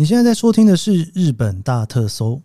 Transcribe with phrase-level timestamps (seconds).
[0.00, 2.40] 你现在在收听的是日本大特搜，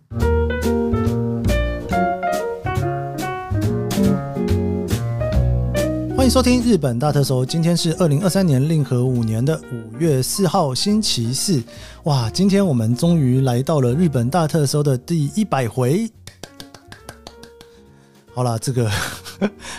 [6.18, 7.46] 欢迎收听日本大特搜。
[7.46, 11.63] 今天是二零二三年令和五年的五月四号，星期四。
[12.04, 16.12] 哇，今天我们终于来到了日本大特搜的第一百回。
[18.34, 18.92] 好啦，这个。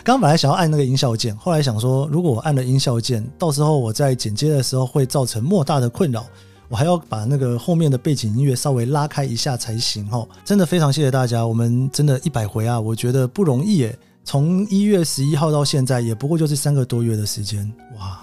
[0.02, 6.24] 刚本来想要按那个音效键，后来想说，如果我按了音效键，到时候我在剪接的时候会造成莫大的困扰，
[6.68, 10.26] 我还要把那个后面的背景音乐稍微拉开一下才行哈。
[10.44, 13.98] 真的非常谢谢大家，我们真的一百回啊，我觉得不容易耶。
[14.24, 18.18] 从一月十一号到现在，也不过就是三个多月的时间，哇，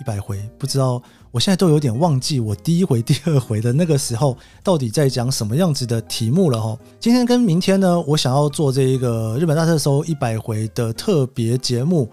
[0.00, 1.00] 一百回，不知道。
[1.30, 6.78] 我现在都有点忘记我第一回、第二回的那个时候到底在讲什么样子的题目了哈。
[7.00, 12.08] 今天跟明天呢，我想要做这一个日本大特搜一百回的特别节目，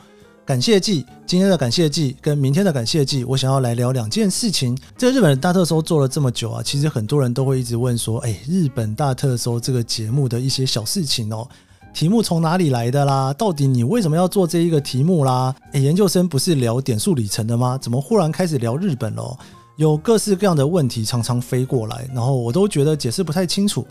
[0.45, 1.05] 感谢祭。
[1.25, 4.77] 今天的感谢祭跟明天的感谢祭，我想要来聊两件事情。
[4.97, 11.47] 这个日本大特搜做了这么久啊，其实很多人都会一直问说，哎，日本大特搜这个节目的一些小事情哦。
[11.93, 13.31] 题目从哪里来的啦？
[13.33, 15.53] 到底你为什么要做这一个题目啦？
[15.73, 17.77] 诶，研究生不是聊点数里程的吗？
[17.77, 19.37] 怎么忽然开始聊日本了？
[19.77, 23.85] 有各式各样的问题常常飞过来，然后我都觉得解释不太清楚。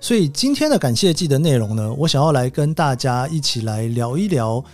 [0.00, 4.64] 所以今天的感谢祭的内容呢，我想要来跟大家一起来聊一聊。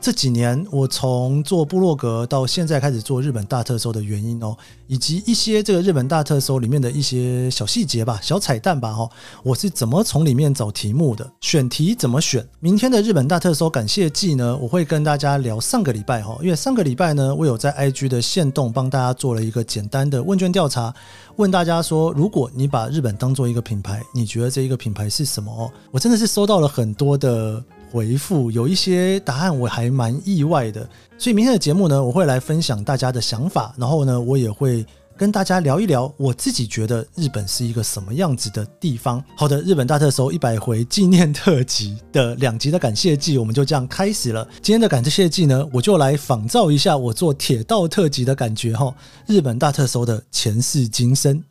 [0.00, 9.10] 这几年，我从做部落格到现在开始做日本大特搜的原因哦，以及一些这个日本大特搜里面的一些小细节吧、小彩蛋吧哈，
[9.42, 12.46] 我是怎么从里面找题目的，选题怎么选。
[12.60, 20.94] 明天的日本大特搜感谢祭呢，我会跟大家聊上个礼拜哈，因为上个礼拜呢，我有在 IG 的限动帮大家做了一个简单的问卷调查，
[21.36, 25.70] 问大家说，如果你把日本当做一个品牌，你觉得这一个品牌是什么哦？
[25.90, 27.62] 我真的是收到了很多的。
[27.90, 34.84] 回复有一些答案我还蛮意外的，所以明天的节目呢，我会来分享大家的想法，然后呢，我也会
[35.16, 39.22] 跟大家聊一聊我自己觉得日本是一个什么样子的地方。
[39.36, 44.46] 好的，日本大特搜一百回纪念特辑的两集的感谢祭，我们就这样开始了。
[44.62, 48.94] 今天的感谢祭呢，我就来仿照一下我做铁道特辑的感觉哈，
[49.26, 51.42] 日本大特搜的前世今生。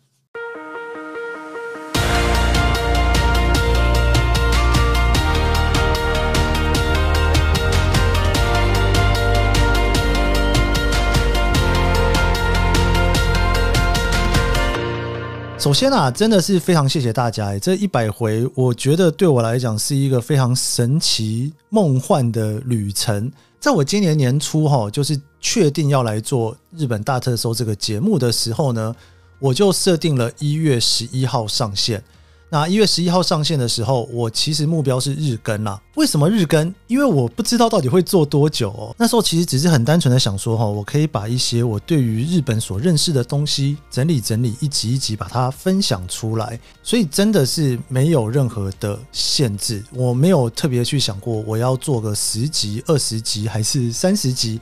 [15.59, 23.29] 首先啊，真的是非常谢谢大家诶，这一百回，我觉得对我来讲是一个非常神奇、梦幻的旅程。
[23.59, 28.96] 在我今年年初哈，就是确定要来做日本大特搜这个节目的时候呢，
[29.40, 32.01] 我就设定了一月十一号上线。
[32.50, 35.81] 那一月十一号上线的时候，我其实目标是日更啦。
[35.96, 36.74] 为什么日更？
[36.88, 38.96] 因为我不知道到底会做多久哦。
[38.97, 46.58] 那时候其实只是很单纯的想说，哈，我可以把一些我对于日本所认识的东西整理整理，一集一集把它分享出来。
[46.81, 54.62] 所以真的是没有任何的限制，我没有特别去想过我要做个十集、二十集还是三十集，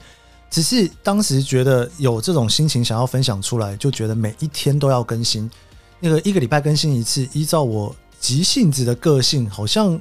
[0.50, 5.48] 只是当时觉得有这种心情想要分享出来，就觉得每一天都要更新。
[6.00, 10.00] 那个一个礼拜更新一次，依照我急性子的个性，好像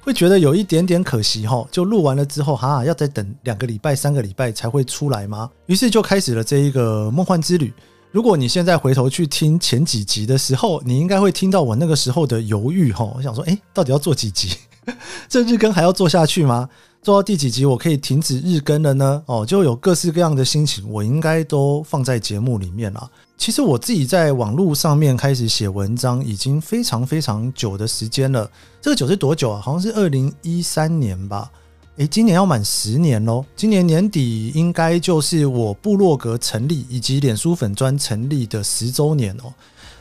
[0.00, 1.66] 会觉得有一点点可惜哈。
[1.70, 5.50] 就录完了之后，哈，要再等两个礼拜、三个礼拜才会出来吗？
[5.66, 7.72] 于是就开始了这一个梦幻之旅。
[8.12, 13.04] 如果你现在回头去听前几集的时候，你应该会听到我那个时候的犹豫哈。
[13.16, 14.56] 我想说，诶，到底要做几集？
[15.28, 16.68] 这日更还要做下去吗？
[17.06, 19.22] 做到第几集我可以停止日更了呢？
[19.26, 23.08] 哦，就有各式各样的心情，我应该都放在节目里面了。
[23.38, 28.50] 其实我自己在网络上面开始写文章，已经非常非常久的时间了。
[28.82, 29.60] 这个久是多久啊？
[29.62, 31.48] 好像是二零一三年吧。
[31.98, 33.44] 诶，今年要满十年喽。
[33.54, 39.54] 今年年底应该就是我部落格成立以及脸书粉专成立的十周年哦。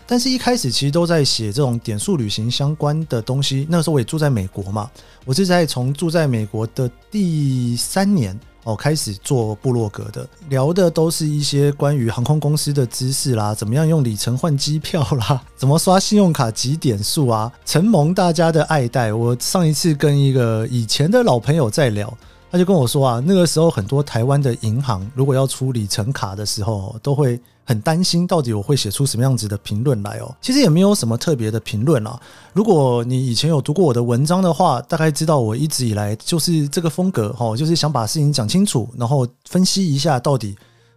[0.08, 3.66] 但是，一开始其实都在写这种点数旅行相关的东西。
[3.70, 4.90] 那个时候我也住在美国嘛，
[5.26, 8.40] 我是在从住在美国的第三年。
[8.66, 19.14] 哦，开始做部落格的，聊的都是一些关于航空公司的知识啦，怎么样用里程换机票啦， 怎么刷信用卡积点数啊，承蒙大家的爱戴。
[19.14, 22.12] 我上一次跟一个以前的老朋友在聊。
[22.56, 30.34] 他就跟我说啊，那个时候很多台湾的银行如果要出里程卡的时候，都会很担心，到底我会写出什么样子的评论来哦。
[30.40, 32.18] 其实也没有什么特别的评论啊。
[32.54, 40.56] 如果你以前有读过我的文章的话，大概知道我一直以来就是这个风格哦，就是想把事情讲清楚，然后分析一下到底。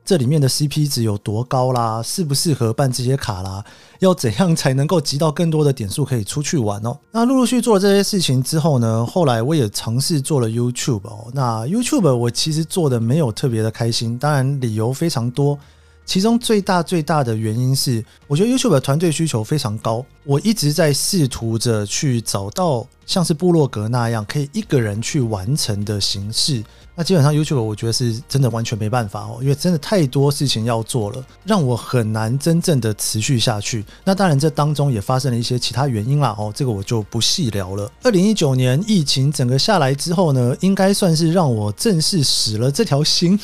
[0.08, 2.02] 这里面的 CP 值有多高啦？
[2.02, 3.62] 适不适合办这些卡啦？
[3.99, 6.99] 要怎样才能够集到更多的点数可以出去玩哦？
[7.12, 11.31] 那陆陆续续做了这些事情之后呢，后来我也尝试做了 YouTube 哦。
[11.34, 15.58] 那 YouTube 我其实做的没有特别的开心，当然理由非常多，
[16.06, 20.02] 其中最大最大的原因是，我觉得 YouTube 的团队需求非常高。
[20.25, 26.64] 我一直在试图着去找到像是部落格那样可以一个人去完成的形式。
[26.99, 33.85] 那基本上 YouTube 我觉得是真的完全没办法哦，因为真的太多事情要做了，让我很难真正的持续下去。
[34.03, 37.89] 那当然这当中也发生了一些其他原因啦哦，这个我就不细聊了。
[38.03, 43.39] 二零一九年疫情整个下来之后呢，应该算是让我正式死了这条心。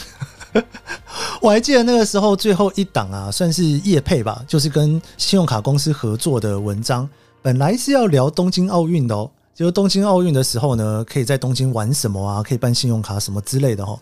[1.41, 7.09] 我还记得那个时候最后一档啊，算是业配吧，就是跟信用卡公司合作的文章，
[7.41, 9.31] 本来是要聊东京奥运的哦。
[9.55, 12.43] 结果东京奥运的时候呢，可以在东京玩什么啊？
[12.43, 13.97] 可以办信用卡什么之类的哦。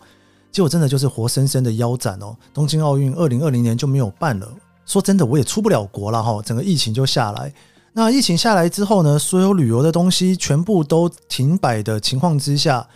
[0.51, 2.35] 结果真的就是活生生的腰斩哦。
[2.53, 4.51] 东京奥运二零二零年就没有办了。
[4.87, 6.41] 说真的，我也出不了国了哈。
[6.43, 7.53] 整个疫情就下来，
[7.93, 12.87] 那疫情下来之后呢，所有旅游的东西全部都停摆的情况之下，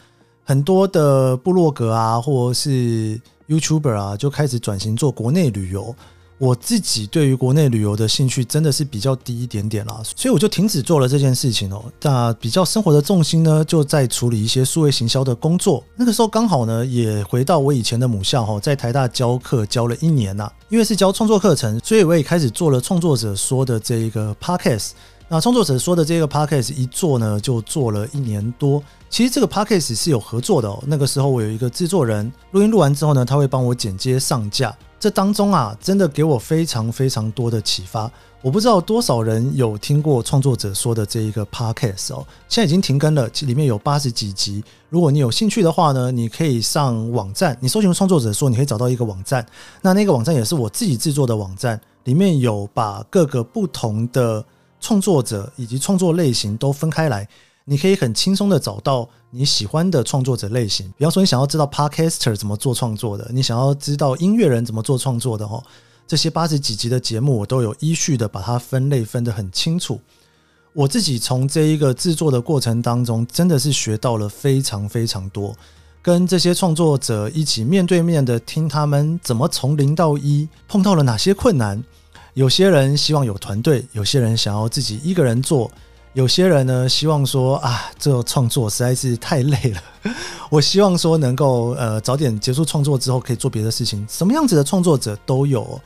[0.43, 5.95] 很多的部落格啊，或者是 YouTuber 啊，就开始转型做国内旅游。
[6.39, 11.83] 我自己对于国内旅游的兴趣真的是比较低一点点啦，所以我就停止做了这件事情哦。
[12.01, 15.83] 那比较生活的重心呢，就在处理一些数位行销的工作。
[15.95, 20.51] 那个时候刚好呢，也回到我以前的母校哈，在台大教课教了一年呐。
[20.69, 24.91] 因为是教创作课程，所以我也开始做了创作者说的这一个 podcast。
[25.29, 28.81] 那创作者说的这个 podcast 一做呢，就做了一年多。
[29.09, 30.81] 其实这个 podcast 是有合作的哦。
[30.85, 34.73] 那个时候我有一个制作人，录音录完之后呢，他会帮我剪接上架。
[34.99, 38.11] 这当中啊，真的给我非常非常多的启发。
[38.41, 44.63] 我不知道多少人有听过创作者说的这一个 podcast 哦，现在已经停更了，里面有八十几集。
[44.89, 49.45] 如果你有兴趣的话呢，你可以上网站，你搜寻创作者说，你可以找到一个网站。
[49.81, 54.43] 那那个网站也是我自己制作的网站，里面有把各个不同的
[54.79, 57.27] 创作者以及创作类型都分开来。
[57.69, 65.61] 你可以很轻松的找到你喜欢的创作者类型，比方说你想要知道 Podcaster 怎么做创作的，你想要知道音乐人怎么做创作的哈，
[66.07, 69.99] 这些八十几集的节目我都有依序的把它分类分得很清楚。
[70.71, 75.53] 我自己从这一个制作的过程当中，真的是学到了非常非常多，
[76.01, 81.83] 跟这些创作者一起面对面的听他们怎么从零到一，碰到了哪些困难。
[82.33, 85.69] 有些人希望有团队，有些人想要自己一个人做。
[86.13, 90.13] 有些人呢，希望说啊，这创作实在是太累了。
[90.49, 94.03] 我希望说能够呃早点结束创作之后，可以做别的事情。
[94.09, 95.79] 什么样子的创作者都有，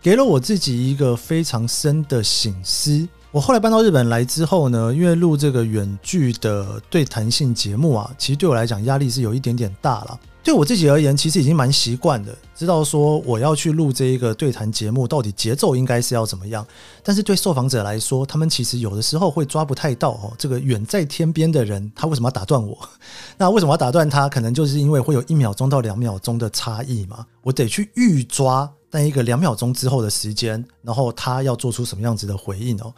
[0.00, 3.06] 给了我自己一个非常深的醒思。
[3.30, 10.18] 我后来搬到日本来之后呢，因为录这个远距的对谈性节目啊，其实对我来讲压力是有一点点大了。
[10.44, 16.64] 对我自己而言，其实已经蛮习惯的，知道说我要去录这一个对谈节目，到底节奏应该是要怎么样。
[17.02, 22.78] 但是对受访者来说，他们其实有的时候会抓不太到哦，这个远在天边的人，他为什么要打断我？
[23.38, 24.28] 那为什么要打断他？
[24.28, 32.92] 可能就是因为会有一秒钟到两秒钟的差异嘛，我得去预抓那一个两秒钟之后的时间，然后他要做出什么样子的回应哦。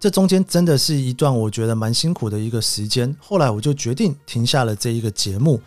[0.00, 3.14] 这中间真的是一段我觉得蛮辛苦的一个时间。
[3.20, 5.60] 后来我就决定停下了这一个节目。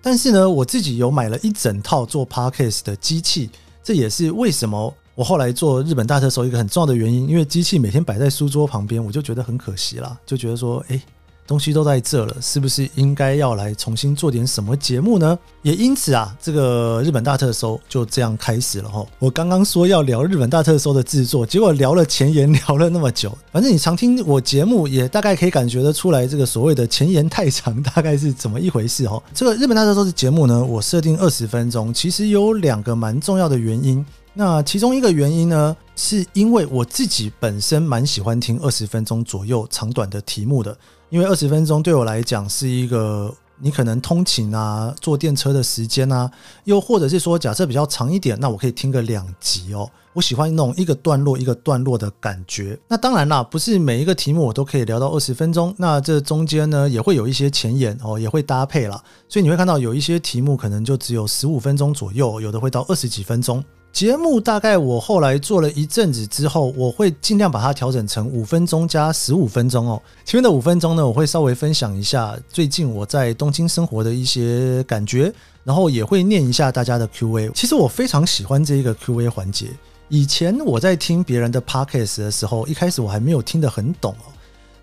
[0.00, 3.50] 但是呢，我自己有买了一整套做 podcast 的机器，
[3.82, 7.28] 这也是为什么我后来做日本大车时候一个很重要的原因。
[7.28, 11.00] 因为机器每天摆在书桌旁边，我就觉得很可惜啦，就觉得说，诶。
[11.48, 15.36] 东西都在这了，是不是应该要来重新做点什么节目呢？
[15.62, 19.02] 也因此啊，这个日本大特搜就这样开始了哈。
[19.18, 23.36] 我刚刚说要聊日本大特搜的制作，结果聊了前言聊了那么久。
[23.50, 29.18] 反正你常听我节目，也大概可以感觉得出来，这个所谓的前言太长，大概是怎么一回事哈。
[29.32, 34.04] 这个日本大特搜的节目呢，我设定二十分钟，其实有两个蛮重要的原因。
[34.34, 40.76] 那其中一个原因呢，是因为我自己本身蛮喜欢听二十分钟左右长短的题目的。
[41.10, 46.30] 因为二十分钟对我来讲是一个你可能通勤啊、坐电车的时间啊，
[46.64, 49.90] 又或者是说假设比较长一点，那我可以听个两集哦。
[50.12, 52.78] 我喜欢那种一个段落一个段落的感觉。
[52.88, 55.72] 那当然啦，不是每一个题目我都可以聊到二十分钟。
[55.78, 59.02] 那这中间呢也会有一些前言哦，也会搭配啦。
[59.28, 63.64] 所以你会看到有一些题目可能就只有十五分钟左右，有的会到二十几分钟。
[63.90, 70.00] 节目大概我后来做了一阵子之后，我会尽量把它调整成五分钟加十五分钟哦。
[70.24, 75.32] 前面的五分钟呢，我会稍微分享一下最近我在东京生活的一些感觉，
[75.64, 77.50] 然后也会念一下大家的 Q&A。
[77.54, 79.66] 其实我非常喜欢这一个 Q&A 环节。
[80.08, 84.30] 以前我在听别人的 Podcast 的时候，一开始我还没有听得很懂哦，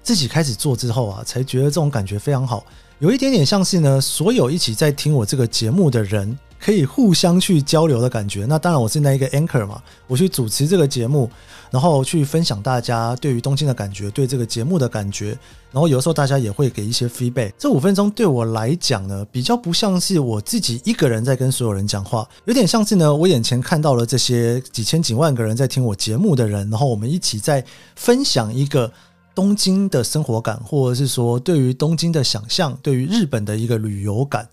[0.04, 2.66] 自己开始做之后啊，才觉得这种感觉非常好，
[3.00, 6.38] 有一点点像是呢，所有一起在听我这个节目的人。
[6.66, 8.48] 可以互相去交流的感觉。
[8.50, 11.30] 那当然，我是那一个 anchor 嘛，我去主持这个节目，
[11.70, 15.38] 然后去分享大家对于东京的感觉，对这个节目的感觉。
[15.72, 17.54] 然后有时候大家也会给一些 feedback。
[17.56, 27.64] 这五分钟对我来讲呢，比较不像是我自己一个人在跟所有人讲话，有点像是呢，我眼前看到了这些几千几万个人在听我节目的人，然后我们一起在
[27.96, 28.92] 分享一个
[29.36, 34.50] 东京的生活感，或者是说对于东京的想象，对于日本的一个旅游感。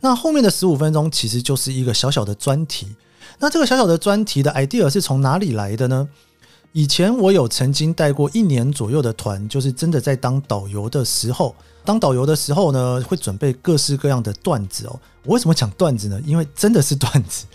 [0.00, 2.86] 那后面的十五分钟其实就是一个小小的专题。
[3.38, 6.08] 那这个小小的专题的 idea 是从哪里来的呢？
[6.72, 15.00] 以前我有曾经带过一年左右的团，就是真的在当导游的时候，当导游的时候呢，会准备各式各样的段子哦。
[15.24, 16.20] 我为什么讲段子呢？
[16.26, 17.46] 因为真的是段子。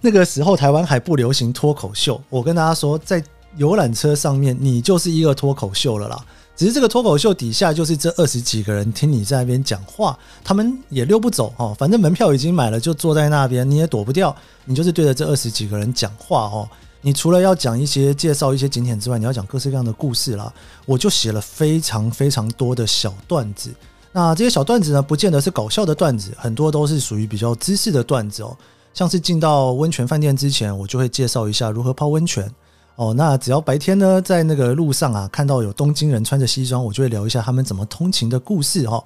[0.00, 3.22] 那个时候台湾还不流行脱口秀，我跟大家说，在
[3.56, 6.24] 游览车上面，你就是一个脱口秀了啦。
[6.56, 11.76] 只是这个脱口秀底下就是这二十几个人听你在那边讲话，他们也溜不走哦。
[11.78, 14.34] 反正门票已经买了，就坐在那边，你也躲不掉。
[14.64, 16.66] 你就是对着这二十几个人讲话哦。
[17.02, 20.50] 你除了要讲一些介绍一些景点之外，你要讲各式各样的故事啦。
[20.86, 23.70] 我就写了非常非常多的小段子。
[24.12, 28.56] 那这些小段子呢，不见得是搞笑的段子，很多都是属于比较知识的段子哦。
[28.94, 32.50] 像是进到温泉饭店之前，我就会介绍一下如何泡温泉。
[32.96, 39.02] 哦，那只要白天呢，在那个路上啊，看到有东京人穿着西装，我就会聊一下他们怎么通勤的故事哈。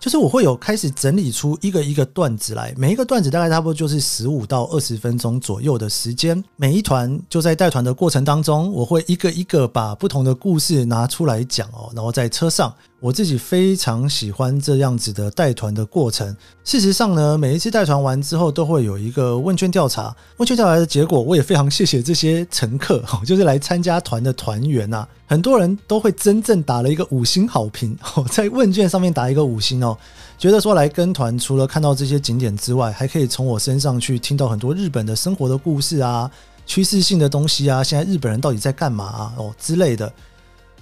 [0.00, 6.42] 就是我会有开始整理出一个一个段子来，每一个段子大概差不多就是十五到二十分钟左右的时间。
[6.56, 12.74] 每一团就在带团的过程当中，我会一个一个把不同的故事拿出来讲哦，然后在车上。
[13.04, 16.34] 我自己非常喜欢这样子的带团的过程。
[16.64, 20.16] 事实上呢，每一次带团完之后，都会有一个问卷调查。
[20.38, 25.06] 问卷调查的结果，我也非常谢谢这些乘客， 就是来参加团的团员呐。
[25.26, 27.94] 很多人都会真正打了一个五星好评，
[28.32, 29.94] 在问卷上面打一个五星哦，
[30.38, 36.30] 觉得说来跟团，除了看到这些景点之外，还可以从我身上去听到很多日本的生活的故事啊，
[36.64, 40.10] 趋势性的东西啊，现在日本人到底在干嘛，哦之类的。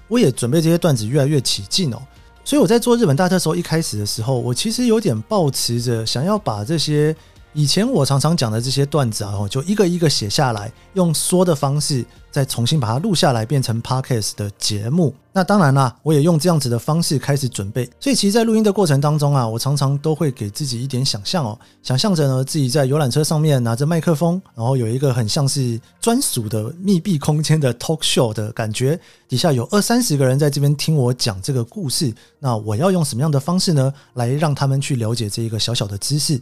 [0.07, 2.01] 我也准备这些段子越来越起劲哦。
[2.45, 7.15] 所以我在做日本大特搜一开始的时候，我其实有点抱持着想要把这些
[7.55, 15.15] 以前我常常讲的这些段子啊，就一个一个写下来，用说的方式再重新把它录下来，变成 Podcast 的节目。
[15.35, 17.85] 那当然啦，我也用这样子的方式开始准备。
[18.01, 32.15] 所以其实，在录音的过程当中啊，我常常都会给自己一点想象哦，想象着呢自己在游览车上面拿着麦克风，然后有一个很像是专属的密闭空间的 talk show 的感觉，底下有二三十个人在这边听我讲这个故事。
[32.39, 36.41] 那我要用什么样的方式呢，来让他们去了解这一个小小的知识？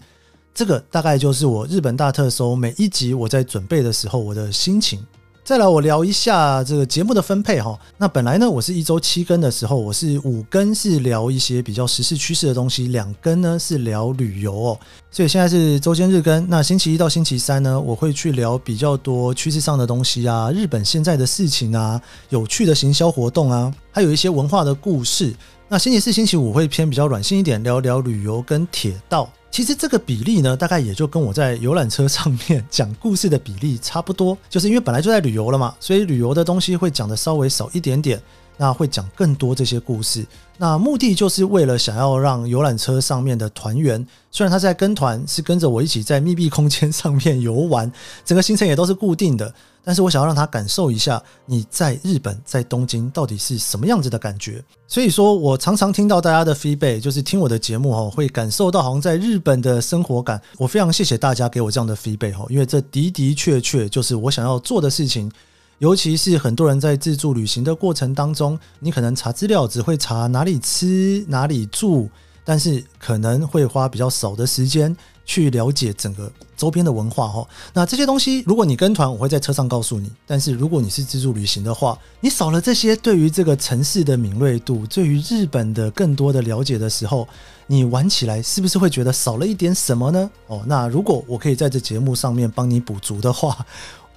[0.54, 5.04] 这个大概就是我日本大特搜每一集我在准备的时候我的心情。
[5.42, 7.76] 再来，我聊一下这个节目的分配哈。
[7.96, 14.78] 那本来呢，我是一周七更的时候，我是五更是聊一些比较时事趋势的东西，两更呢是聊旅游哦。
[15.10, 16.48] 所以现在是周间日更。
[16.48, 25.34] 那星期一到星期三呢，我会去聊比较多趋势上的东西啊，日本现在的事情啊，有趣的行销活动啊，还有一些文化的故事。
[25.68, 29.28] 那星期四、星期五会偏比较软性一点，聊聊旅游跟铁道。
[29.50, 38.22] 其实这个比例呢，大概也就跟我在游览车上面讲故事的比例差不多，就是因为本来就在旅游了嘛，所以旅游的东西会讲得稍微少一点点，
[38.56, 40.24] 那会讲更多这些故事。
[40.56, 47.90] 那目的就是为了想要让游览车上面的团员，虽然他在跟团，是跟着我一起在密闭空间上面游玩，
[48.24, 49.52] 整个行程也都是固定的。
[49.82, 60.40] 但是我想要让他感受一下你在日本在东京到底是什么样子的感觉，所以说我常常听到大家的 feedback，就是听我的节目哦，会感受到好像在日本的生活感。
[60.58, 65.30] 我非常谢谢大家给我这样的 feedback 哈，因为这的的确确就是我想要做的事情。
[65.78, 72.06] 尤其是很多人在自助旅行的过程当中，你可能查资料只会查哪里吃哪里住，
[72.44, 74.94] 但是可能会花比较少的时间。
[75.24, 87.28] 去了解整个周边的文化哈，那这些东西如果你跟团，我会在车上告诉你；但是如果你是自助旅行的话，你少了这些对于这个城市的敏锐度，对于日本的更多的了解的时候，
[87.66, 90.30] 你玩起来是不是会觉得少了一点什么呢？
[90.48, 93.64] 哦，那如果我可以在这节目上面帮你补足的话，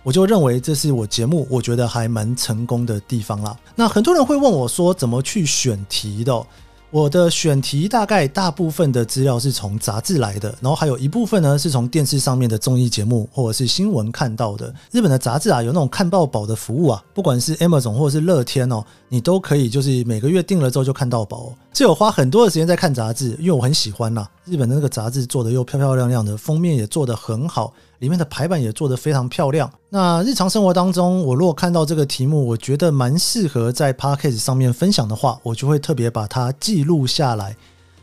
[0.01, 3.55] 我就认为这是我节目我觉得还蛮成功的地方啦。
[3.75, 6.45] 那很多人会问我说，怎么去选题的？
[6.93, 14.71] 我的选题大概大部分的资料是从杂志来的，然后还有一部分呢是从电视上面的综艺节目或者是新闻看到的。
[14.91, 21.53] 日本的杂志啊，有那种看到饱的服务啊，不管是 Amazon 或者是乐天哦，你都可以就是每个月订了之后就看到饱哦。
[21.73, 24.27] 是有花很多的时间在看杂志，因为我很喜欢呐。
[24.45, 27.73] 日本的那个杂志做的又漂漂亮亮的，封面也做得很好。
[28.03, 29.71] 里面的排版也做得非常漂亮。
[29.87, 37.55] 那日常生活当中，我如果看到这个题目，我觉得蛮适合在 Podcast 上面分享的话，我就会特别把它记录下来。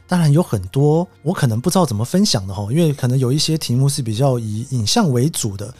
[0.09, 5.71] 当然有很多我可能不知道怎么分享的哈，因为可能有一些题目是比较以影像为主的，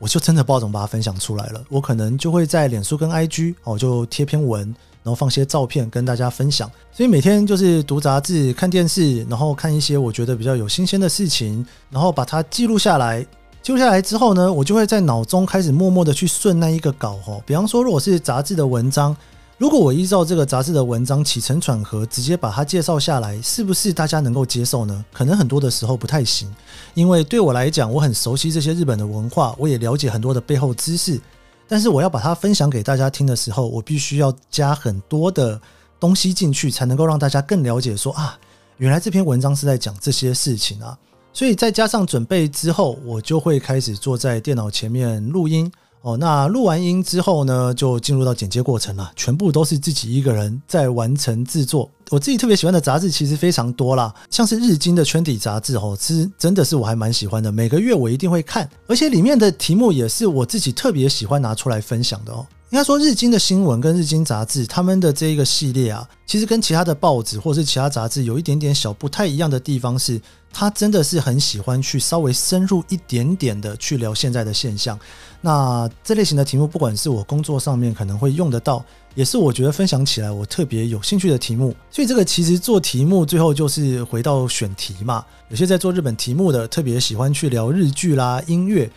[0.00, 1.62] 我就真的不知道怎么把它分享出来了。
[1.68, 4.62] 我可能就会在脸书跟 IG 哦，就贴篇文，
[5.04, 6.68] 然后放些照片跟大家分享。
[6.90, 13.24] 所以每天就是读杂志、看电视，然后看一些我觉得比较有新鲜的事情，然后把它记录下来。
[13.62, 17.42] 揪下来之后呢，我就会在脑中开始默默的去顺那一个稿哦。
[17.44, 19.16] 比方说，如果是杂志的文章。
[19.60, 25.04] 如果我依照这个杂志的文章起承转合，直接把它介绍下来，是不是大家能够接受呢？
[25.12, 26.48] 可能很多的时候不太行，
[26.94, 31.20] 因为对我来讲，我很熟悉这些日本的文化，我也了解很多的背后知识。
[31.66, 35.60] 但是我要把它分享给大家听的时候，我必须要加很多的
[35.98, 38.38] 东西进去，才能够让大家更了解说啊，
[38.76, 40.96] 原来这篇文章是在讲这些事情啊。
[41.38, 45.70] 所以再加上准备之后，我就会开始坐在电脑前面录音。
[46.00, 51.88] 哦，那录完音之后呢，就进入到剪接过程了，全部都是自己一个人在完成制作。
[52.10, 62.44] 我自己特别喜欢的杂志其实非常多啦，像是日经的圈底杂志哦，其实真的是我还蛮喜欢的，每个月我一定会看，而且里面的题目也是我自己特别喜欢拿出来分享的哦。
[62.70, 70.20] 应该说，日经的新闻跟日经杂志他们的这一个系列啊，其实跟其他的报纸或是其他杂志有一点点小不太一样的地方是，
[70.52, 74.98] 他真的是很喜欢去稍微深入一点点的去聊现在的现象。
[75.40, 81.72] 那这类型的题目，不管是我工作上面可能会用得到，也是我觉得分享起来我特别有兴趣的题目。
[81.90, 85.24] 所以这个其实做题目最后就是回到选题嘛。
[85.48, 88.90] 有些在做日本题目的，特别喜欢去聊日剧啦、音乐。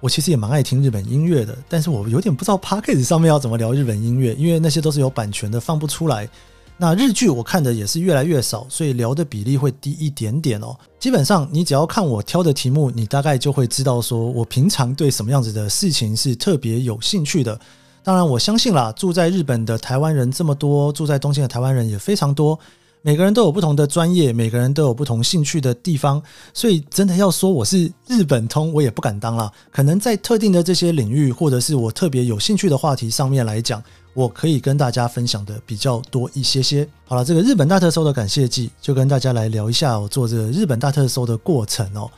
[0.00, 6.28] 我其实也蛮爱听日本音乐的，但是我有点不知道 Podcast 上面要怎么聊日本音乐，因为那些都是有版权的，放不出来。
[6.76, 10.76] 那日剧我看的也是越来越少，所以聊的比例会低一点点哦。
[10.98, 17.58] 基本上你只要看我挑的题目，你大概就会知道说我平常对什么样子的事情是特别有兴趣的。
[18.02, 22.58] 当然我相信啦，住在日本的台湾人这么多，住在东京的台湾人也非常多。
[23.02, 26.22] 每个人都有不同的专业，每个人都有不同兴趣的地方，
[26.54, 29.52] 所以真的要说我是日本通，我也不敢当啦。
[29.70, 33.82] 可能在特定的这些领域，或者是我特别有兴趣的话题上面来讲，
[34.14, 36.88] 我可以跟大家分享的比较多一些些。
[37.04, 42.10] 好了，这个日本大特搜的感谢祭，就跟大家来聊一下我做这个日本大特搜的过程哦。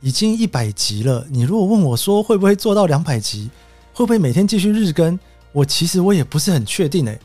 [0.00, 3.50] 已经一百集了，你如果问我说会不会做到两百集，
[3.92, 5.18] 会不会每天继续日更，
[5.50, 7.18] 我其实我也不是很确定诶。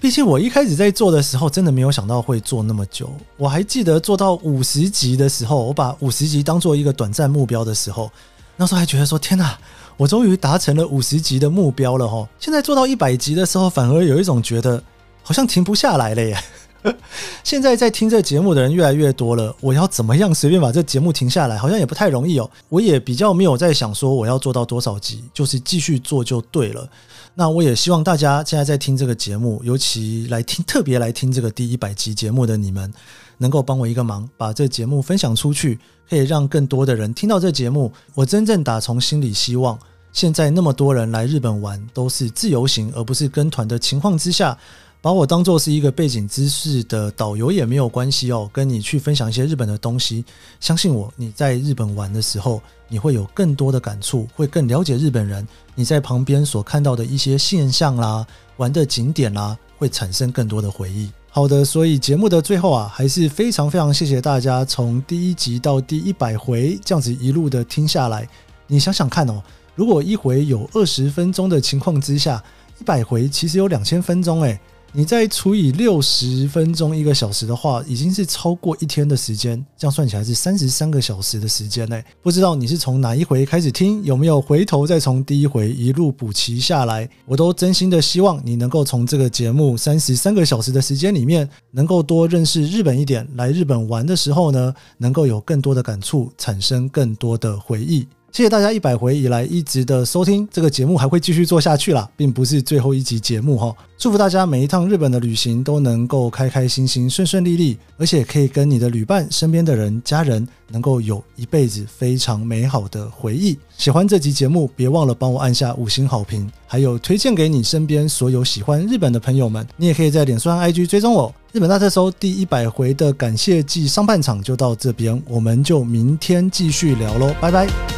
[0.00, 3.10] 毕竟我一开始在做的时候，真的没有想到会做那么久。
[3.36, 8.10] 我还记得做到五十集的时候，我把五十集当做一个短暂目标的时候，
[8.56, 9.58] 那时候还觉得说：“天哪，
[9.96, 14.82] 我终于达成了五十集的目标了！”哈，现在做到一百集的时候，反而有一种觉得
[15.22, 16.36] 好像停不下来了耶。
[17.42, 22.48] 现在在听这节目的人越来越多了，我要怎么样随便把这节目停下来，好像也不太容易哦。
[22.68, 26.88] 我也比较没有在想说我要做到多少集，就是继续做就对了。
[27.34, 32.92] 那我也希望大家现在在听这个节目，尤其来听特别来听这个第一百集节目的你们，
[33.38, 37.92] 能够帮我一个忙，把这节目分享出去，可以让更多的人听到这节目。
[38.14, 39.78] 我真正打从心里希望，
[40.12, 44.56] 现在那么多人来日本玩，都是自由行而不是跟团的情况之下。
[45.02, 50.24] 把我当做是一个背景知识的导游也没有关系哦，跟你去分享一些日本的东西。
[50.58, 55.46] 相信我，你在日本玩的时候，你会有更多的感触，会更了解日本人。
[55.76, 61.08] 你在旁边所看到的一些现象啦，玩的景点啦，会产生更多的回忆。
[61.36, 68.26] 好的，所以节目的最后啊，还是非常非常谢谢大家从第一集到第一百回这样子一路的听下来。
[68.66, 69.42] 你想想看哦，
[69.74, 72.42] 如果一回有二十分钟的情况之下，
[72.80, 74.58] 一百回其实有两千分钟诶。
[74.98, 79.62] 你再除以六十分钟一个小时的话，已经是超过一天的时间。
[79.76, 82.02] 这样算起来是三十三个小时的时间呢。
[82.22, 87.06] 不知道你是从哪一回开始听，有没有回头再从第一回一路补齐下来？
[87.26, 93.28] 我都真心的希望你能够从这个节目三十三个小时的时间里面，能够多认识日本一点。
[93.34, 98.08] 来日本玩的时候呢，能够有更多的感触，产生更多的回忆。
[98.36, 103.74] 谢谢大家一百回以来一直的收听，这个节目还会继续做下去啦，并不是最后一集节目哈。
[103.96, 113.58] 祝福大家每一趟日本的旅行都能够开开心心、顺顺利利，而且可以跟你的旅伴、身边的人、家人能够有一辈子非常美好的回忆。
[113.78, 119.66] 喜欢这集节目，别忘了帮我按下五星好评，还有推荐给你身边所有喜欢日本的朋友们。
[119.78, 121.34] 你也可以在脸书上 IG 追踪我。
[121.52, 127.95] 日本大特搜第一百回的感谢祭上半场就到这边，我们就明天继续聊喽，拜拜。